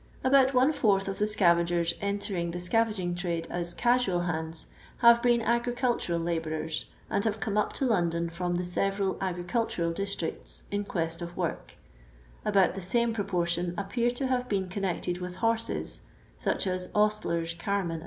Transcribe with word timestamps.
About 0.23 0.55
one 0.55 0.73
fourth 0.73 1.07
of 1.07 1.19
the 1.19 1.27
scavagen 1.27 1.85
entering 2.01 2.49
the 2.49 2.59
sca 2.59 2.85
vaging 2.89 3.15
trade 3.15 3.45
as 3.51 3.75
casual 3.75 4.21
hands 4.21 4.65
have 4.97 5.21
been 5.21 5.41
agricul 5.41 5.97
tural 5.99 6.19
labouren, 6.23 6.85
and 7.11 7.23
have 7.23 7.39
come 7.39 7.55
up 7.55 7.71
to 7.73 7.85
London 7.85 8.27
from 8.27 8.55
the 8.55 8.63
several 8.63 9.15
agricultural 9.21 9.93
districts 9.93 10.63
in 10.71 10.85
quest 10.85 11.21
of 11.21 11.37
work; 11.37 11.75
about 12.43 12.73
the 12.73 12.81
some 12.81 13.13
proportion 13.13 13.75
appear 13.77 14.09
to 14.09 14.25
have 14.25 14.49
been 14.49 14.67
connected 14.69 15.19
with 15.19 15.35
horaes, 15.35 15.99
such 16.39 16.65
as 16.65 16.87
ostlers, 16.95 17.53
carmen, 17.59 17.99
&c. 17.99 17.99